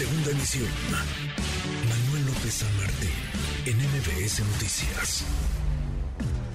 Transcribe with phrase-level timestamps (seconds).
[0.00, 0.70] Segunda emisión.
[1.84, 3.12] Manuel López San Martín,
[3.66, 5.26] en MBS Noticias.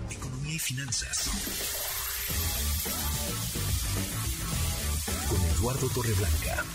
[0.10, 1.30] Economía y finanzas.
[5.30, 6.66] Con Eduardo Torreblanca.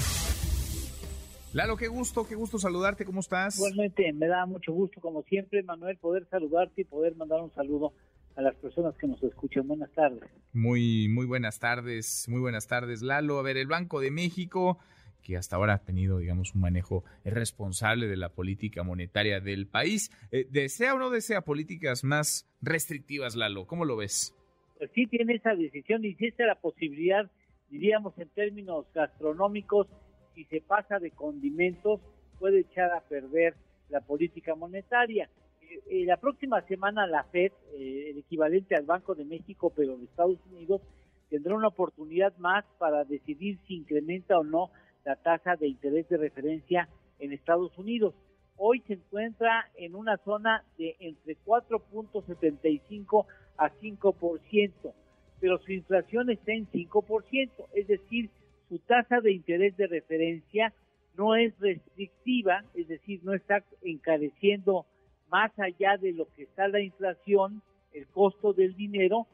[1.54, 3.56] Lalo, qué gusto, qué gusto saludarte, ¿cómo estás?
[3.56, 7.94] Igualmente, me da mucho gusto, como siempre, Manuel, poder saludarte y poder mandar un saludo
[8.37, 9.66] a las personas que nos escuchan.
[9.66, 10.30] Buenas tardes.
[10.52, 13.40] Muy, muy buenas tardes, muy buenas tardes, Lalo.
[13.40, 14.78] A ver, el Banco de México,
[15.22, 20.11] que hasta ahora ha tenido, digamos, un manejo responsable de la política monetaria del país,
[20.30, 23.66] eh, ¿desea o no desea políticas más restrictivas, Lalo?
[23.66, 24.34] ¿Cómo lo ves?
[24.78, 27.30] Pues sí tiene esa decisión y existe la posibilidad,
[27.69, 29.87] diríamos en términos gastronómicos,
[30.34, 32.00] si se pasa de condimentos,
[32.39, 33.55] puede echar a perder
[33.91, 35.28] la política monetaria.
[35.91, 40.05] Eh, la próxima semana la Fed, eh, el equivalente al Banco de México, pero de
[40.05, 40.80] Estados Unidos,
[41.28, 44.70] tendrá una oportunidad más para decidir si incrementa o no
[45.05, 48.15] la tasa de interés de referencia en Estados Unidos.
[48.56, 53.27] Hoy se encuentra en una zona de entre 4.75
[53.57, 54.73] a 5%,
[55.41, 58.31] pero su inflación está en 5%, es decir,
[58.69, 60.73] su tasa de interés de referencia
[61.17, 64.87] no es restrictiva, es decir, no está encareciendo
[65.31, 69.27] más allá de lo que está la inflación, el costo del dinero,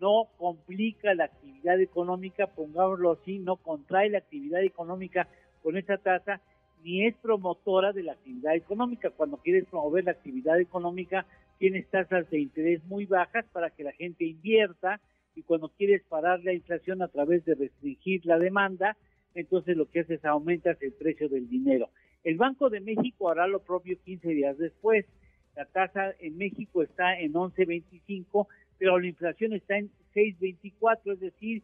[0.00, 5.28] no complica la actividad económica, pongámoslo así, no contrae la actividad económica
[5.62, 6.40] con esa tasa,
[6.82, 9.10] ni es promotora de la actividad económica.
[9.10, 11.26] Cuando quieres promover la actividad económica,
[11.58, 15.00] tienes tasas de interés muy bajas para que la gente invierta
[15.34, 18.96] y cuando quieres parar la inflación a través de restringir la demanda,
[19.34, 21.90] entonces lo que haces es aumentas el precio del dinero.
[22.24, 25.06] El Banco de México hará lo propio 15 días después.
[25.54, 28.46] La tasa en México está en 11.25,
[28.80, 31.62] pero la inflación está en 6.24, es decir,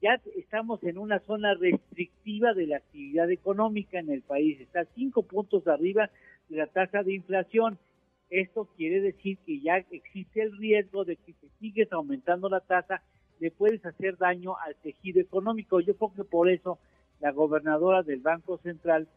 [0.00, 5.24] ya estamos en una zona restrictiva de la actividad económica en el país, está cinco
[5.24, 6.08] puntos arriba
[6.48, 7.78] de la tasa de inflación.
[8.30, 13.02] Esto quiere decir que ya existe el riesgo de que si sigues aumentando la tasa,
[13.40, 15.80] le puedes hacer daño al tejido económico.
[15.80, 16.78] Yo creo que por eso
[17.18, 19.08] la gobernadora del Banco Central,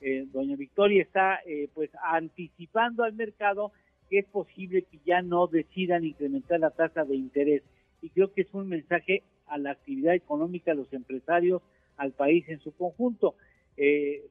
[0.00, 3.72] eh, doña Victoria, está eh, pues anticipando al mercado
[4.08, 7.62] que es posible que ya no decidan incrementar la tasa de interés.
[8.02, 11.62] Y creo que es un mensaje a la actividad económica, a los empresarios,
[11.96, 13.34] al país en su conjunto.
[13.76, 14.24] Eh,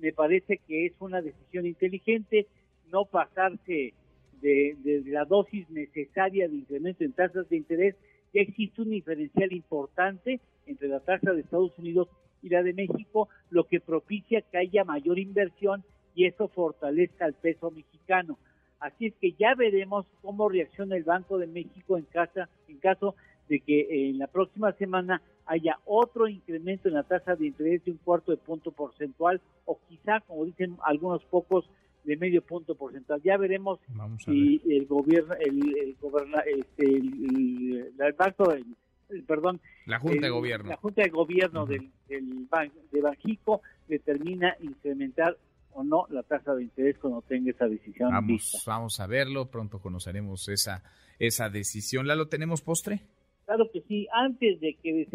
[0.00, 2.46] me parece que es una decisión inteligente
[2.90, 3.94] no pasarse
[4.40, 7.96] de, de, la dosis necesaria de incremento en tasas de interés.
[8.32, 12.08] Ya existe un diferencial importante entre la tasa de Estados Unidos
[12.42, 15.82] y la de México, lo que propicia que haya mayor inversión
[16.14, 18.38] y eso fortalezca el peso mexicano.
[18.80, 23.14] Así es que ya veremos cómo reacciona el Banco de México en, casa, en caso
[23.48, 27.92] de que en la próxima semana haya otro incremento en la tasa de interés de
[27.92, 31.68] un cuarto de punto porcentual o quizá, como dicen algunos pocos,
[32.04, 33.20] de medio punto porcentual.
[33.22, 33.80] Ya veremos
[34.24, 35.96] si el gobierno, el, el,
[36.58, 38.52] este, el, el banco,
[39.26, 42.48] perdón, la Junta de Gobierno, la Junta de Gobierno del, del
[42.90, 45.36] de Banjico determina incrementar
[45.74, 48.10] o no la tasa de interés cuando tenga esa decisión.
[48.10, 50.82] Vamos, vamos a verlo, pronto conoceremos esa,
[51.18, 52.06] esa decisión.
[52.06, 53.02] ¿La lo tenemos postre?
[53.44, 55.06] Claro que sí, antes de que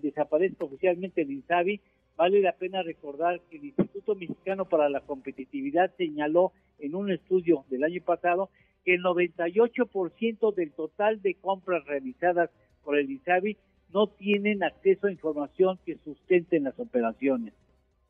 [0.00, 1.80] desaparezca oficialmente el INSABI,
[2.16, 7.64] vale la pena recordar que el Instituto Mexicano para la Competitividad señaló en un estudio
[7.68, 8.48] del año pasado
[8.84, 12.50] que el 98% del total de compras realizadas
[12.82, 13.58] por el INSABI
[13.92, 17.52] no tienen acceso a información que sustenten las operaciones.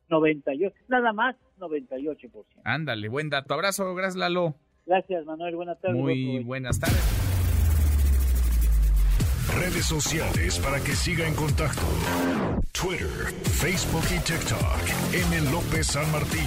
[0.09, 2.45] 98, nada más 98%.
[2.65, 3.55] Ándale, buen dato.
[3.55, 4.55] Abrazo, gracias Lalo.
[4.87, 6.01] Gracias Manuel, buenas tardes.
[6.01, 7.27] Muy buenas tardes.
[9.59, 11.83] Redes sociales para que siga en contacto:
[12.73, 14.81] Twitter, Facebook y TikTok.
[15.15, 15.51] M.
[15.51, 16.47] López San Martín.